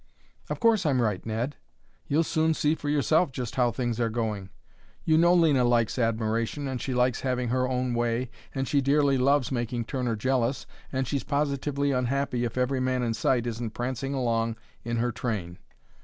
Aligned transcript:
"Of 0.49 0.59
course 0.59 0.83
I'm 0.83 0.99
right, 0.99 1.23
Ned. 1.27 1.57
You'll 2.07 2.23
soon 2.23 2.55
see 2.55 2.73
for 2.73 2.89
yourself 2.89 3.31
just 3.31 3.53
how 3.53 3.69
things 3.69 3.99
are 3.99 4.09
going. 4.09 4.49
You 5.05 5.15
know 5.15 5.35
Lena 5.35 5.63
likes 5.63 5.99
admiration 5.99 6.67
and 6.67 6.81
she 6.81 6.95
likes 6.95 7.21
having 7.21 7.49
her 7.49 7.69
own 7.69 7.93
way 7.93 8.31
and 8.55 8.67
she 8.67 8.81
dearly 8.81 9.19
loves 9.19 9.51
making 9.51 9.85
Turner 9.85 10.15
jealous 10.15 10.65
and 10.91 11.05
she's 11.07 11.23
positively 11.23 11.91
unhappy 11.91 12.45
if 12.45 12.57
every 12.57 12.79
man 12.79 13.03
in 13.03 13.13
sight 13.13 13.45
isn't 13.45 13.75
prancing 13.75 14.15
along 14.15 14.55
in 14.83 14.97
her 14.97 15.11
train. 15.11 15.59